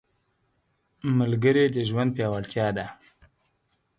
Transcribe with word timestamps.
ملګری 1.17 1.65
د 1.75 1.77
ژوند 1.89 2.09
پیاوړتیا 2.15 2.67
ده 2.77 2.85